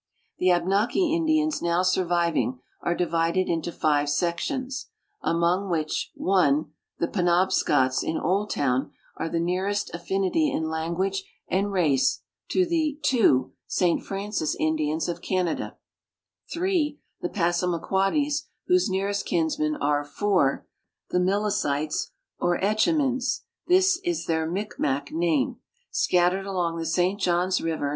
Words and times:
The 0.39 0.49
Abnaki 0.51 1.13
Indians 1.13 1.61
now 1.61 1.83
sur 1.83 2.05
viving 2.07 2.57
are 2.81 2.95
divided 2.95 3.47
into 3.47 3.71
five 3.71 4.09
sections, 4.09 4.87
among 5.21 5.69
which 5.69 6.09
(1) 6.15 6.65
the 6.97 7.07
Pe 7.07 7.21
nobscots 7.21 8.03
in 8.03 8.17
Oldtown 8.17 8.89
are 9.17 9.29
the 9.29 9.39
nearest 9.39 9.91
afhnit}' 9.93 10.31
in 10.33 10.67
language 10.69 11.23
and 11.47 11.71
race 11.71 12.23
to 12.49 12.65
the 12.65 12.97
(2) 13.03 13.53
St 13.67 14.01
Francis 14.03 14.55
Indians 14.59 15.07
of 15.07 15.21
Canada; 15.21 15.77
(3) 16.51 16.99
the 17.21 17.29
Passamaqaoddies, 17.29 18.47
whose 18.65 18.89
nearest 18.89 19.27
kinsmen 19.27 19.75
are 19.75 20.03
(4) 20.03 20.65
the 21.11 21.19
Mlliciies, 21.19 22.09
or 22.39 22.59
Etchemins 22.59 23.41
(this 23.67 23.99
is 24.03 24.25
their 24.25 24.49
Micmac 24.49 25.11
name), 25.11 25.57
scattered 25.91 26.47
along 26.47 26.79
the 26.79 26.87
St 26.87 27.19
Johns 27.19 27.61
river. 27.61 27.89